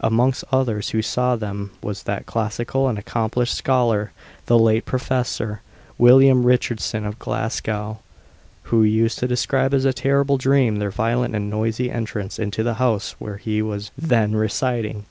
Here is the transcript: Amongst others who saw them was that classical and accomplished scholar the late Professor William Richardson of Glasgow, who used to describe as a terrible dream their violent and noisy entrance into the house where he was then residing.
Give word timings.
Amongst 0.00 0.42
others 0.50 0.88
who 0.88 1.00
saw 1.00 1.36
them 1.36 1.70
was 1.80 2.02
that 2.02 2.26
classical 2.26 2.88
and 2.88 2.98
accomplished 2.98 3.54
scholar 3.54 4.10
the 4.46 4.58
late 4.58 4.84
Professor 4.84 5.60
William 5.96 6.42
Richardson 6.44 7.06
of 7.06 7.20
Glasgow, 7.20 8.00
who 8.64 8.82
used 8.82 9.20
to 9.20 9.28
describe 9.28 9.72
as 9.72 9.84
a 9.84 9.92
terrible 9.92 10.38
dream 10.38 10.80
their 10.80 10.90
violent 10.90 11.36
and 11.36 11.48
noisy 11.48 11.88
entrance 11.88 12.36
into 12.36 12.64
the 12.64 12.74
house 12.82 13.14
where 13.20 13.36
he 13.36 13.62
was 13.62 13.92
then 13.96 14.34
residing. 14.34 15.04